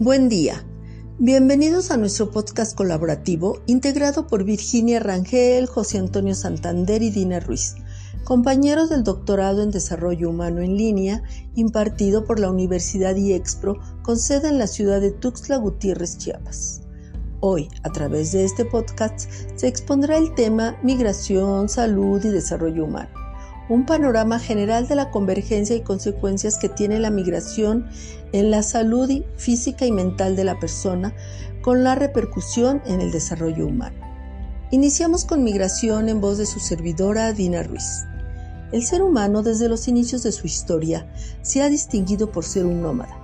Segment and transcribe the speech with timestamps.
[0.00, 0.64] Buen día.
[1.18, 7.74] Bienvenidos a nuestro podcast colaborativo integrado por Virginia Rangel, José Antonio Santander y Dina Ruiz,
[8.24, 11.22] compañeros del doctorado en Desarrollo Humano en línea
[11.54, 16.80] impartido por la Universidad IEXPRO con sede en la ciudad de Tuxtla Gutiérrez, Chiapas.
[17.40, 23.19] Hoy, a través de este podcast, se expondrá el tema Migración, Salud y Desarrollo Humano
[23.70, 27.86] un panorama general de la convergencia y consecuencias que tiene la migración
[28.32, 31.14] en la salud física y mental de la persona
[31.62, 33.96] con la repercusión en el desarrollo humano.
[34.72, 38.04] Iniciamos con migración en voz de su servidora Dina Ruiz.
[38.72, 41.08] El ser humano desde los inicios de su historia
[41.42, 43.16] se ha distinguido por ser un nómada.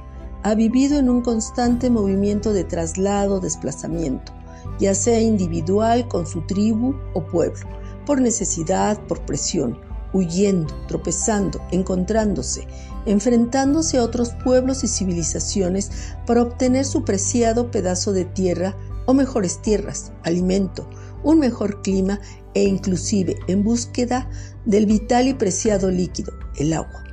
[0.45, 4.33] Ha vivido en un constante movimiento de traslado, desplazamiento,
[4.79, 7.67] ya sea individual con su tribu o pueblo,
[8.05, 9.86] por necesidad, por presión,
[10.17, 12.67] huyendo, tropezando, encontrándose,
[13.05, 15.91] enfrentándose a otros pueblos y civilizaciones
[16.27, 20.89] para obtener su preciado pedazo de tierra o mejores tierras, alimento,
[21.23, 22.21] un mejor clima
[22.55, 24.29] e inclusive en búsqueda
[24.65, 27.06] del vital y preciado líquido, el agua.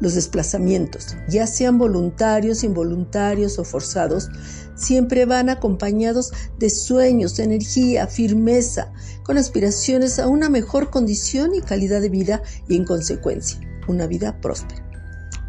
[0.00, 4.30] Los desplazamientos, ya sean voluntarios, involuntarios o forzados,
[4.76, 8.92] siempre van acompañados de sueños, energía, firmeza,
[9.24, 14.40] con aspiraciones a una mejor condición y calidad de vida y en consecuencia, una vida
[14.40, 14.88] próspera.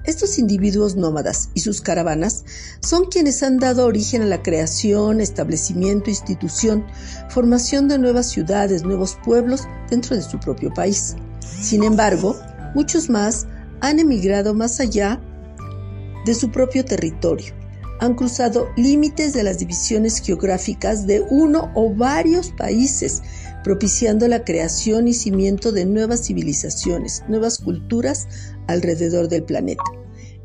[0.04, 2.44] Estos individuos nómadas y sus caravanas
[2.82, 6.84] son quienes han dado origen a la creación, establecimiento, institución,
[7.30, 11.16] formación de nuevas ciudades, nuevos pueblos dentro de su propio país.
[11.62, 12.36] Sin embargo,
[12.74, 13.46] muchos más
[13.82, 15.22] han emigrado más allá
[16.26, 17.54] de su propio territorio.
[18.02, 23.22] Han cruzado límites de las divisiones geográficas de uno o varios países,
[23.64, 28.28] propiciando la creación y cimiento de nuevas civilizaciones, nuevas culturas
[28.68, 29.84] alrededor del planeta.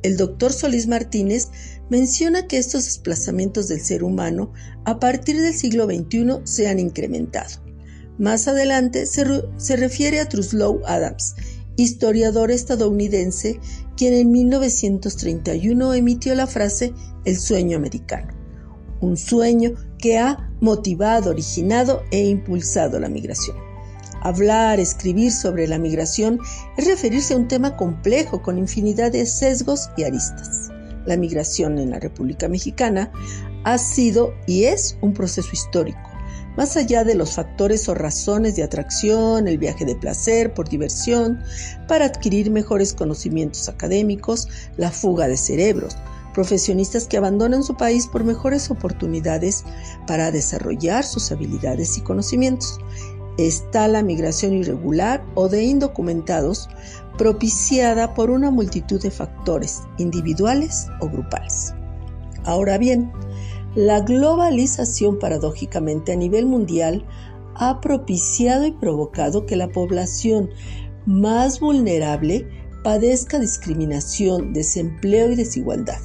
[0.02, 1.48] El doctor Solís Martínez
[1.88, 4.52] menciona que estos desplazamientos del ser humano
[4.84, 7.62] a partir del siglo XXI se han incrementado.
[8.18, 9.24] Más adelante se,
[9.56, 11.34] se refiere a Truslow Adams
[11.76, 13.60] historiador estadounidense,
[13.96, 16.92] quien en 1931 emitió la frase
[17.24, 18.32] el sueño americano,
[19.00, 23.56] un sueño que ha motivado, originado e impulsado la migración.
[24.20, 26.38] Hablar, escribir sobre la migración
[26.78, 30.70] es referirse a un tema complejo con infinidad de sesgos y aristas.
[31.04, 33.12] La migración en la República Mexicana
[33.64, 36.13] ha sido y es un proceso histórico
[36.56, 41.40] más allá de los factores o razones de atracción, el viaje de placer por diversión,
[41.88, 45.96] para adquirir mejores conocimientos académicos, la fuga de cerebros,
[46.32, 49.64] profesionistas que abandonan su país por mejores oportunidades
[50.06, 52.78] para desarrollar sus habilidades y conocimientos.
[53.38, 56.68] Está la migración irregular o de indocumentados
[57.18, 61.74] propiciada por una multitud de factores individuales o grupales.
[62.44, 63.10] Ahora bien,
[63.74, 67.04] la globalización paradójicamente a nivel mundial
[67.54, 70.50] ha propiciado y provocado que la población
[71.06, 72.48] más vulnerable
[72.82, 76.00] padezca discriminación, desempleo y desigualdad.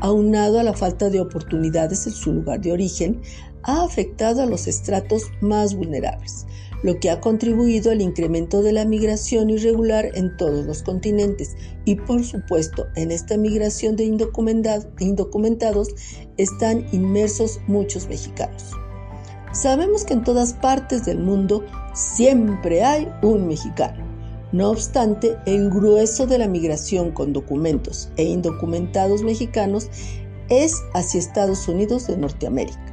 [0.00, 3.20] Aunado a la falta de oportunidades en su lugar de origen,
[3.62, 6.46] ha afectado a los estratos más vulnerables,
[6.82, 11.96] lo que ha contribuido al incremento de la migración irregular en todos los continentes y
[11.96, 15.88] por supuesto en esta migración de indocumentados
[16.36, 18.72] están inmersos muchos mexicanos.
[19.52, 24.06] Sabemos que en todas partes del mundo siempre hay un mexicano.
[24.52, 29.88] No obstante, el grueso de la migración con documentos e indocumentados mexicanos
[30.48, 32.87] es hacia Estados Unidos de Norteamérica.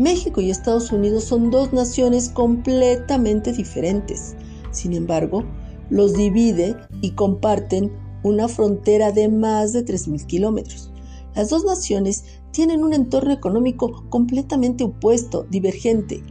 [0.00, 4.34] México y Estados Unidos son dos naciones completamente diferentes.
[4.70, 5.44] Sin embargo,
[5.90, 10.90] los divide y comparten una frontera de más de 3.000 kilómetros.
[11.34, 16.22] Las dos naciones tienen un entorno económico completamente opuesto, divergente.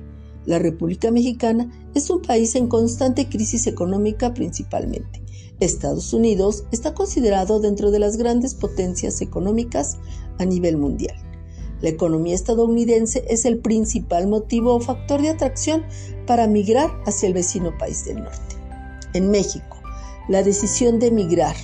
[0.47, 5.21] La República Mexicana es un país en constante crisis económica principalmente.
[5.59, 9.99] Estados Unidos está considerado dentro de las grandes potencias económicas
[10.39, 11.28] a nivel mundial.
[11.81, 15.85] La economía estadounidense es el principal motivo o factor de atracción
[16.27, 18.55] para migrar hacia el vecino país del norte.
[19.13, 19.77] En México,
[20.27, 21.55] la decisión de migrar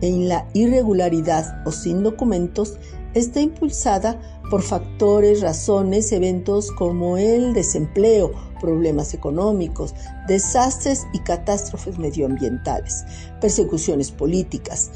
[0.00, 2.78] en la irregularidad o sin documentos
[3.14, 4.20] está impulsada
[4.50, 9.94] por factores, razones, eventos como el desempleo, problemas económicos,
[10.28, 13.04] desastres y catástrofes medioambientales,
[13.40, 14.90] persecuciones políticas,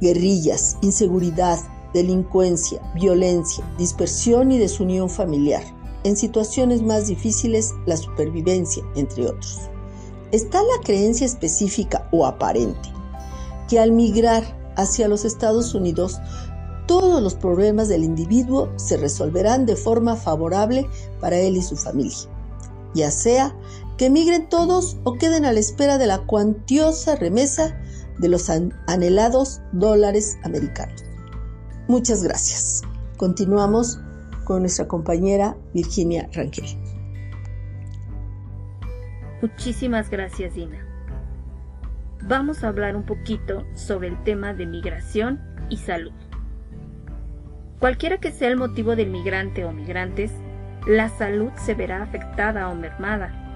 [0.00, 1.58] guerrillas, inseguridad,
[1.94, 5.62] delincuencia, violencia, dispersión y desunión familiar.
[6.04, 9.60] En situaciones más difíciles, la supervivencia, entre otros.
[10.30, 12.88] Está la creencia específica o aparente
[13.68, 14.42] que al migrar
[14.76, 16.20] hacia los Estados Unidos,
[16.86, 20.88] todos los problemas del individuo se resolverán de forma favorable
[21.20, 22.16] para él y su familia,
[22.94, 23.54] ya sea
[23.98, 27.78] que migren todos o queden a la espera de la cuantiosa remesa
[28.18, 31.07] de los anhelados dólares americanos.
[31.88, 32.82] Muchas gracias.
[33.16, 34.00] Continuamos
[34.44, 36.66] con nuestra compañera Virginia Rangel.
[39.42, 40.84] Muchísimas gracias, Dina.
[42.22, 46.12] Vamos a hablar un poquito sobre el tema de migración y salud.
[47.80, 50.30] Cualquiera que sea el motivo del migrante o migrantes,
[50.86, 53.48] la salud se verá afectada o mermada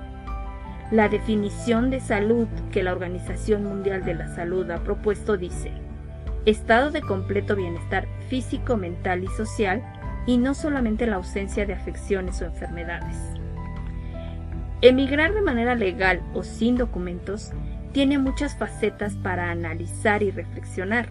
[0.93, 5.73] la definición de salud que la Organización Mundial de la Salud ha propuesto dice,
[6.47, 9.83] estado de completo bienestar físico, mental y social,
[10.27, 13.17] y no solamente la ausencia de afecciones o enfermedades.
[14.81, 17.53] Emigrar de manera legal o sin documentos
[17.93, 21.11] tiene muchas facetas para analizar y reflexionar.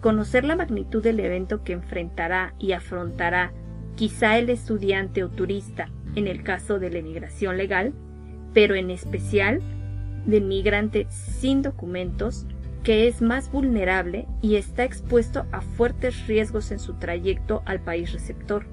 [0.00, 3.52] Conocer la magnitud del evento que enfrentará y afrontará
[3.94, 7.94] quizá el estudiante o turista en el caso de la emigración legal
[8.54, 9.60] pero en especial
[10.24, 12.46] del migrante sin documentos
[12.84, 18.12] que es más vulnerable y está expuesto a fuertes riesgos en su trayecto al país
[18.12, 18.66] receptor.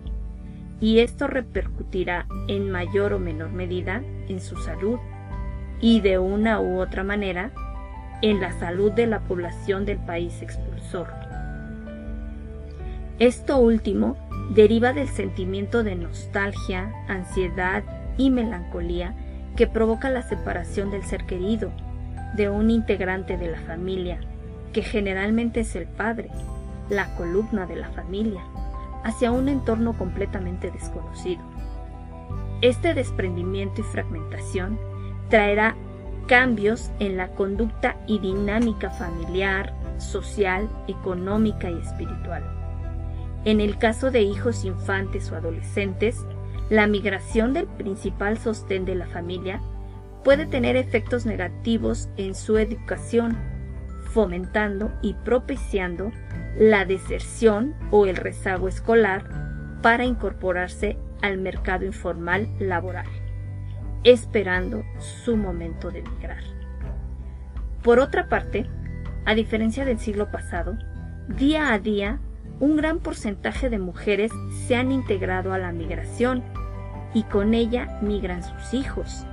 [0.81, 4.99] Y esto repercutirá en mayor o menor medida en su salud
[5.79, 7.51] y de una u otra manera
[8.21, 11.07] en la salud de la población del país expulsor.
[13.17, 14.17] Esto último
[14.53, 17.83] deriva del sentimiento de nostalgia, ansiedad
[18.17, 19.15] y melancolía
[19.55, 21.71] que provoca la separación del ser querido,
[22.35, 24.19] de un integrante de la familia,
[24.73, 26.29] que generalmente es el padre,
[26.89, 28.41] la columna de la familia,
[29.03, 31.41] hacia un entorno completamente desconocido.
[32.61, 34.79] Este desprendimiento y fragmentación
[35.29, 35.75] traerá
[36.27, 42.43] cambios en la conducta y dinámica familiar, social, económica y espiritual.
[43.43, 46.17] En el caso de hijos infantes o adolescentes,
[46.69, 49.61] la migración del principal sostén de la familia
[50.23, 53.37] puede tener efectos negativos en su educación,
[54.13, 56.11] fomentando y propiciando
[56.57, 59.23] la deserción o el rezago escolar
[59.81, 63.07] para incorporarse al mercado informal laboral,
[64.03, 66.43] esperando su momento de migrar.
[67.83, 68.69] Por otra parte,
[69.25, 70.77] a diferencia del siglo pasado,
[71.27, 72.19] día a día
[72.59, 74.31] un gran porcentaje de mujeres
[74.67, 76.43] se han integrado a la migración
[77.13, 79.25] y con ella migran sus hijos.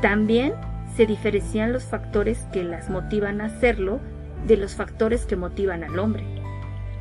[0.00, 0.54] También
[0.96, 4.00] se diferencian los factores que las motivan a hacerlo
[4.46, 6.24] de los factores que motivan al hombre.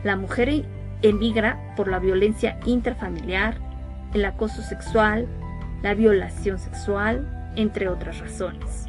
[0.03, 0.65] La mujer
[1.01, 3.57] emigra por la violencia intrafamiliar,
[4.13, 5.27] el acoso sexual,
[5.83, 8.87] la violación sexual, entre otras razones.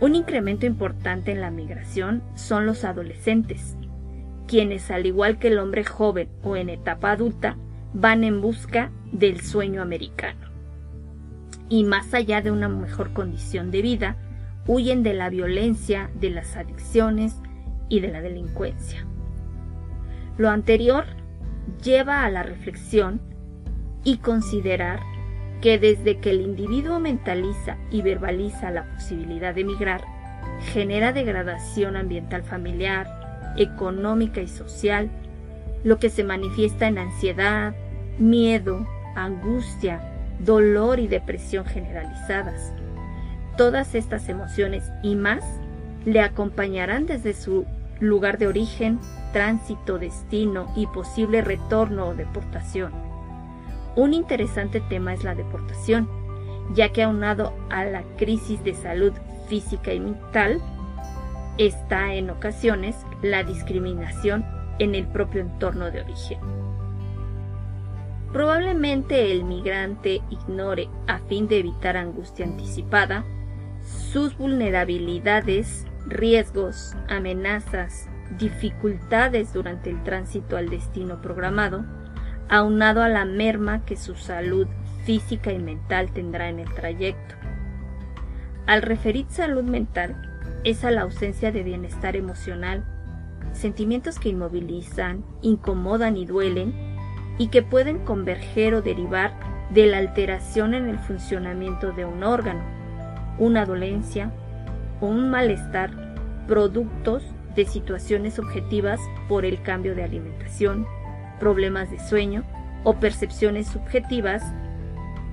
[0.00, 3.76] Un incremento importante en la migración son los adolescentes,
[4.48, 7.56] quienes al igual que el hombre joven o en etapa adulta,
[7.94, 10.41] van en busca del sueño americano.
[11.72, 14.16] Y más allá de una mejor condición de vida,
[14.66, 17.40] huyen de la violencia, de las adicciones
[17.88, 19.06] y de la delincuencia.
[20.36, 21.06] Lo anterior
[21.82, 23.22] lleva a la reflexión
[24.04, 25.00] y considerar
[25.62, 30.04] que desde que el individuo mentaliza y verbaliza la posibilidad de emigrar,
[30.74, 35.08] genera degradación ambiental familiar, económica y social,
[35.84, 37.74] lo que se manifiesta en ansiedad,
[38.18, 42.72] miedo, angustia, dolor y depresión generalizadas.
[43.56, 45.44] Todas estas emociones y más
[46.04, 47.66] le acompañarán desde su
[48.00, 48.98] lugar de origen,
[49.32, 52.92] tránsito, destino y posible retorno o deportación.
[53.94, 56.08] Un interesante tema es la deportación,
[56.74, 59.12] ya que aunado a la crisis de salud
[59.48, 60.60] física y mental,
[61.58, 64.44] está en ocasiones la discriminación
[64.78, 66.61] en el propio entorno de origen.
[68.32, 73.24] Probablemente el migrante ignore, a fin de evitar angustia anticipada,
[73.82, 78.08] sus vulnerabilidades, riesgos, amenazas,
[78.38, 81.84] dificultades durante el tránsito al destino programado,
[82.48, 84.66] aunado a la merma que su salud
[85.04, 87.34] física y mental tendrá en el trayecto.
[88.66, 90.16] Al referir salud mental,
[90.64, 92.84] es a la ausencia de bienestar emocional,
[93.52, 96.91] sentimientos que inmovilizan, incomodan y duelen,
[97.38, 99.32] y que pueden converger o derivar
[99.70, 102.62] de la alteración en el funcionamiento de un órgano,
[103.38, 104.30] una dolencia
[105.00, 105.90] o un malestar
[106.46, 107.24] productos
[107.54, 110.86] de situaciones objetivas por el cambio de alimentación,
[111.38, 112.44] problemas de sueño
[112.84, 114.42] o percepciones subjetivas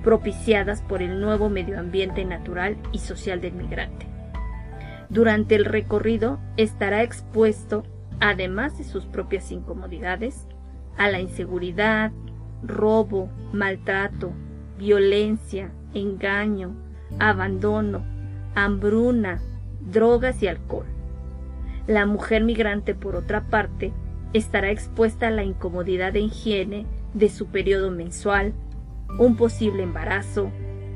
[0.02, 4.06] propiciadas por el nuevo medio ambiente natural y social del migrante.
[5.08, 7.84] Durante el recorrido estará expuesto,
[8.20, 10.46] además de sus propias incomodidades,
[11.00, 12.12] a la inseguridad,
[12.62, 14.32] robo, maltrato,
[14.76, 16.76] violencia, engaño,
[17.18, 18.04] abandono,
[18.54, 19.40] hambruna,
[19.80, 20.84] drogas y alcohol.
[21.86, 23.94] La mujer migrante, por otra parte,
[24.34, 28.52] estará expuesta a la incomodidad de higiene de su periodo mensual,
[29.18, 30.50] un posible embarazo,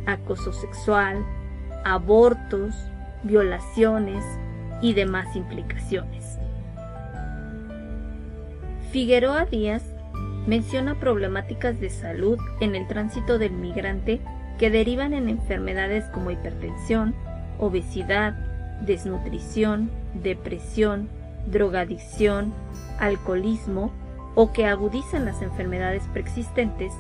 [0.05, 1.25] acoso sexual,
[1.83, 2.75] abortos,
[3.23, 4.23] violaciones
[4.83, 6.39] y demás implicaciones.
[8.93, 9.94] Figueroa Díaz
[10.47, 14.21] menciona problemáticas de salud en el tránsito del migrante
[14.59, 17.15] que derivan en enfermedades como hipertensión,
[17.59, 18.35] obesidad,
[18.83, 19.91] desnutrición,
[20.23, 21.09] depresión,
[21.47, 22.53] drogadicción,
[22.99, 23.93] alcoholismo
[24.35, 26.93] o que agudizan las enfermedades preexistentes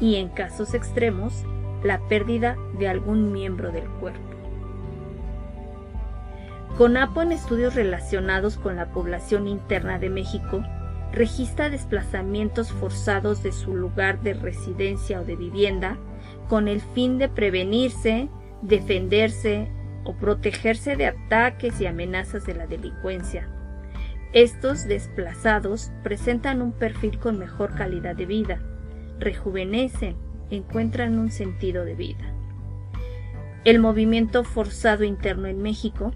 [0.00, 1.44] y en casos extremos
[1.82, 4.20] la pérdida de algún miembro del cuerpo.
[6.76, 10.62] CONAPO en estudios relacionados con la población interna de México
[11.12, 15.98] registra desplazamientos forzados de su lugar de residencia o de vivienda
[16.48, 18.28] con el fin de prevenirse,
[18.62, 19.68] defenderse
[20.04, 23.48] o protegerse de ataques y amenazas de la delincuencia.
[24.32, 28.60] Estos desplazados presentan un perfil con mejor calidad de vida,
[29.18, 30.16] rejuvenecen,
[30.50, 32.32] encuentran un sentido de vida.
[33.64, 36.12] El movimiento forzado interno en México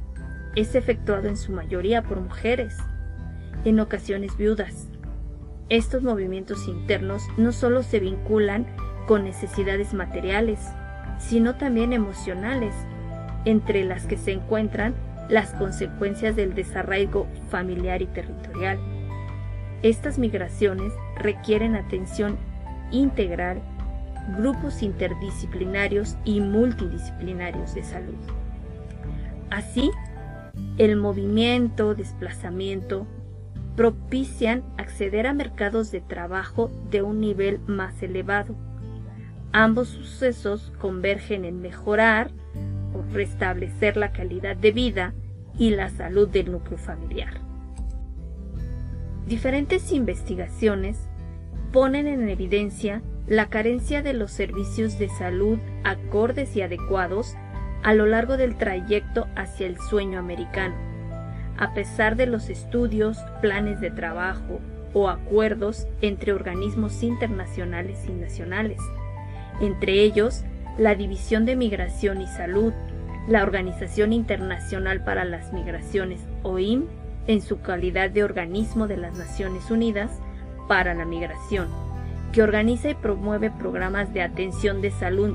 [0.54, 2.76] es efectuado en su mayoría por mujeres,
[3.64, 4.88] en ocasiones viudas.
[5.68, 8.66] Estos movimientos internos no solo se vinculan
[9.06, 10.60] con necesidades materiales,
[11.18, 12.74] sino también emocionales,
[13.44, 14.94] entre las que se encuentran
[15.28, 18.78] las consecuencias del desarraigo familiar y territorial.
[19.82, 22.38] Estas migraciones requieren atención
[22.90, 23.62] integral,
[24.38, 28.14] grupos interdisciplinarios y multidisciplinarios de salud.
[29.50, 29.90] Así,
[30.78, 33.06] el movimiento, desplazamiento,
[33.76, 38.54] propician acceder a mercados de trabajo de un nivel más elevado.
[39.52, 42.30] Ambos sucesos convergen en mejorar
[42.92, 45.14] o restablecer la calidad de vida
[45.58, 47.40] y la salud del núcleo familiar.
[49.26, 51.08] Diferentes investigaciones
[51.72, 57.34] ponen en evidencia la carencia de los servicios de salud acordes y adecuados
[57.82, 60.93] a lo largo del trayecto hacia el sueño americano
[61.58, 64.60] a pesar de los estudios, planes de trabajo
[64.92, 68.80] o acuerdos entre organismos internacionales y nacionales,
[69.60, 70.44] entre ellos
[70.78, 72.72] la División de Migración y Salud,
[73.28, 76.86] la Organización Internacional para las Migraciones OIM,
[77.26, 80.10] en su calidad de organismo de las Naciones Unidas
[80.68, 81.68] para la Migración,
[82.32, 85.34] que organiza y promueve programas de atención de salud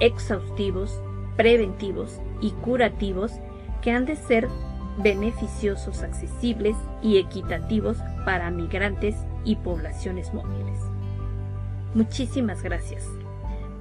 [0.00, 1.00] exhaustivos,
[1.36, 3.32] preventivos y curativos
[3.80, 4.48] que han de ser
[4.98, 10.78] beneficiosos, accesibles y equitativos para migrantes y poblaciones móviles.
[11.94, 13.04] Muchísimas gracias.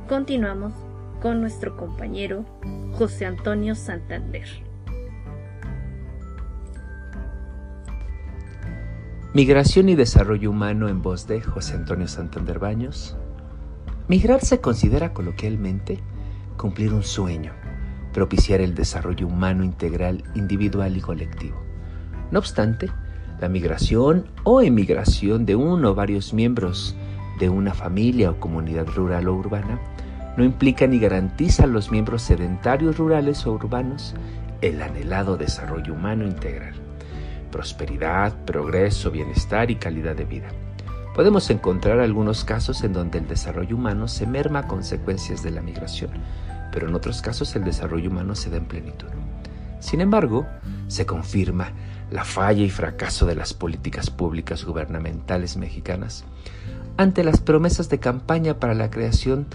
[0.08, 0.74] Continuamos
[1.22, 2.46] con nuestro compañero
[2.94, 4.48] José Antonio Santander.
[9.34, 13.18] Migración y desarrollo humano en voz de José Antonio Santander Baños.
[14.08, 16.00] Migrar se considera coloquialmente
[16.56, 17.54] cumplir un sueño,
[18.14, 21.62] propiciar el desarrollo humano integral, individual y colectivo.
[22.32, 22.90] No obstante,
[23.42, 26.96] la migración o emigración de uno o varios miembros
[27.40, 29.80] de una familia o comunidad rural o urbana
[30.38, 34.16] no implica ni garantiza a los miembros sedentarios rurales o urbanos
[34.62, 36.74] el anhelado desarrollo humano integral,
[37.52, 40.48] prosperidad, progreso, bienestar y calidad de vida.
[41.14, 45.62] Podemos encontrar algunos casos en donde el desarrollo humano se merma a consecuencias de la
[45.62, 46.12] migración,
[46.74, 49.08] pero en otros casos el desarrollo humano se da en plenitud.
[49.80, 50.48] Sin embargo,
[50.88, 51.72] se confirma
[52.12, 56.26] la falla y fracaso de las políticas públicas gubernamentales mexicanas
[56.98, 59.48] ante las promesas de campaña para la creación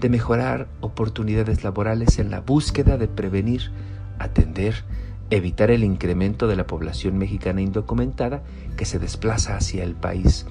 [0.00, 3.70] de mejorar oportunidades laborales en la búsqueda de prevenir,
[4.18, 4.84] atender,
[5.30, 8.42] evitar el incremento de la población mexicana indocumentada
[8.76, 10.46] que se desplaza hacia el país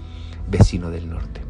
[0.50, 1.42] vecino del norte.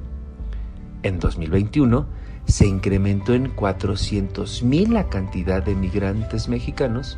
[1.03, 2.05] En 2021,
[2.45, 7.17] se incrementó en 400.000 la cantidad de migrantes mexicanos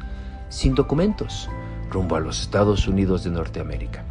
[0.50, 1.50] sin documentos
[1.90, 4.04] rumbo a los Estados Unidos de Norteamérica.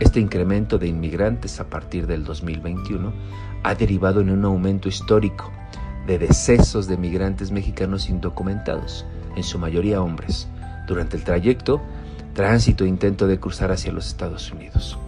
[0.00, 3.12] Este incremento de inmigrantes a partir del 2021
[3.62, 5.50] ha derivado en un aumento histórico
[6.06, 10.48] de decesos de migrantes mexicanos indocumentados, en su mayoría hombres,
[10.86, 11.80] durante el trayecto,
[12.34, 14.98] tránsito e intento de cruzar hacia los Estados Unidos.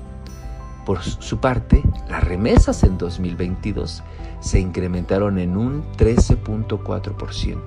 [0.89, 4.03] Por su parte, las remesas en 2022
[4.41, 7.61] se incrementaron en un 13.4%,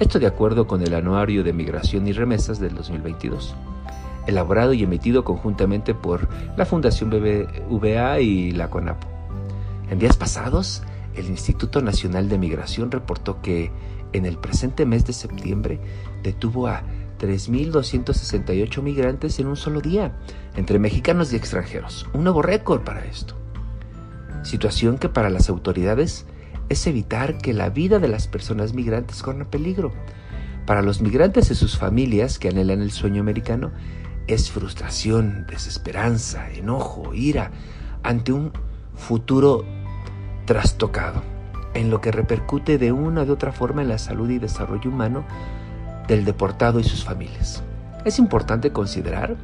[0.00, 3.54] Esto de acuerdo con el Anuario de Migración y Remesas del 2022,
[4.26, 9.06] elaborado y emitido conjuntamente por la Fundación BBVA y la CONAPO.
[9.88, 10.82] En días pasados,
[11.14, 13.70] el Instituto Nacional de Migración reportó que
[14.12, 15.78] en el presente mes de septiembre
[16.24, 16.82] detuvo a
[17.20, 20.16] 3.268 migrantes en un solo día,
[20.56, 22.08] entre mexicanos y extranjeros.
[22.14, 23.36] Un nuevo récord para esto.
[24.42, 26.24] Situación que para las autoridades
[26.70, 29.92] es evitar que la vida de las personas migrantes corra peligro.
[30.66, 33.72] Para los migrantes y sus familias que anhelan el sueño americano,
[34.26, 37.50] es frustración, desesperanza, enojo, ira
[38.02, 38.52] ante un
[38.94, 39.64] futuro
[40.46, 41.22] trastocado,
[41.74, 45.24] en lo que repercute de una u otra forma en la salud y desarrollo humano
[46.10, 47.62] del deportado y sus familias.
[48.04, 49.36] Es importante considerar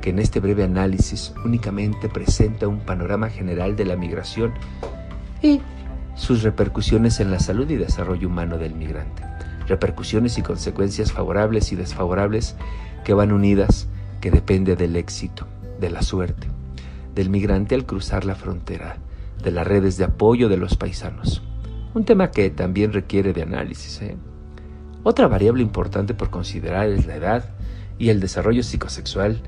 [0.00, 4.54] que en este breve análisis únicamente presenta un panorama general de la migración
[5.42, 5.60] y
[6.14, 9.24] sus repercusiones en la salud y desarrollo humano del migrante,
[9.68, 12.56] repercusiones y consecuencias favorables y desfavorables
[13.04, 13.86] que van unidas,
[14.22, 15.46] que depende del éxito,
[15.78, 16.46] de la suerte,
[17.14, 18.96] del migrante al cruzar la frontera,
[19.42, 21.42] de las redes de apoyo de los paisanos.
[21.92, 24.00] Un tema que también requiere de análisis.
[24.00, 24.16] ¿eh?
[25.02, 27.44] Otra variable importante por considerar es la edad
[27.98, 29.40] y el desarrollo psicosexual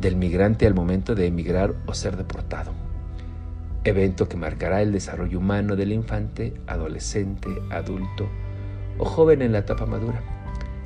[0.00, 2.86] del migrante al momento de emigrar o ser deportado
[3.88, 8.28] evento que marcará el desarrollo humano del infante, adolescente, adulto
[8.98, 10.22] o joven en la etapa madura.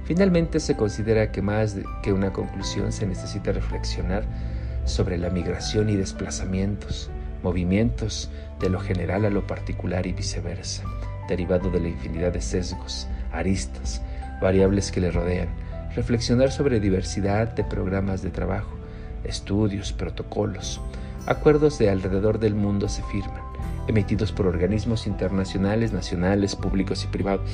[0.05, 4.25] Finalmente se considera que más que una conclusión se necesita reflexionar
[4.85, 7.11] sobre la migración y desplazamientos,
[7.43, 10.83] movimientos de lo general a lo particular y viceversa,
[11.29, 14.03] derivado de la infinidad de sesgos, aristas,
[14.41, 15.49] variables que le rodean,
[15.95, 18.77] reflexionar sobre diversidad de programas de trabajo,
[19.25, 20.81] estudios, protocolos,
[21.27, 23.43] Acuerdos de alrededor del mundo se firman,
[23.87, 27.49] emitidos por organismos internacionales, nacionales, públicos y privados,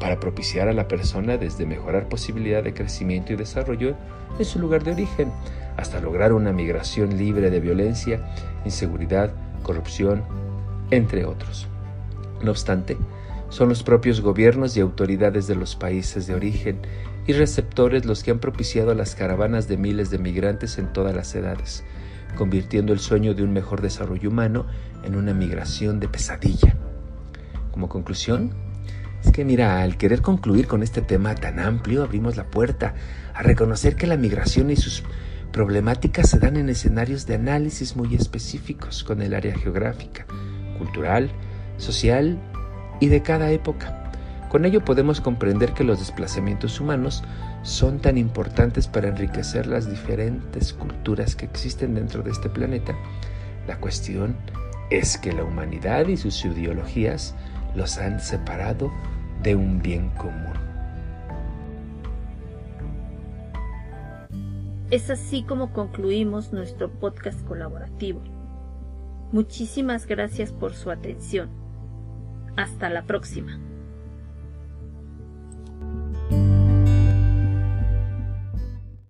[0.00, 3.94] para propiciar a la persona desde mejorar posibilidad de crecimiento y desarrollo
[4.38, 5.30] en su lugar de origen,
[5.76, 8.20] hasta lograr una migración libre de violencia,
[8.64, 9.30] inseguridad,
[9.62, 10.24] corrupción,
[10.90, 11.68] entre otros.
[12.42, 12.96] No obstante,
[13.50, 16.78] son los propios gobiernos y autoridades de los países de origen
[17.26, 21.34] y receptores los que han propiciado las caravanas de miles de migrantes en todas las
[21.34, 21.84] edades,
[22.36, 24.66] convirtiendo el sueño de un mejor desarrollo humano
[25.04, 26.76] en una migración de pesadilla.
[27.72, 28.52] Como conclusión,
[29.24, 32.94] es que mira, al querer concluir con este tema tan amplio, abrimos la puerta
[33.34, 35.02] a reconocer que la migración y sus
[35.52, 40.24] problemáticas se dan en escenarios de análisis muy específicos con el área geográfica,
[40.78, 41.30] cultural,
[41.76, 42.38] social
[43.00, 44.12] y de cada época.
[44.48, 47.22] Con ello podemos comprender que los desplazamientos humanos
[47.62, 52.94] son tan importantes para enriquecer las diferentes culturas que existen dentro de este planeta.
[53.66, 54.36] La cuestión
[54.90, 57.34] es que la humanidad y sus ideologías
[57.74, 58.90] los han separado
[59.42, 60.54] de un bien común.
[64.90, 68.20] Es así como concluimos nuestro podcast colaborativo.
[69.30, 71.59] Muchísimas gracias por su atención.
[72.60, 73.58] Hasta la próxima.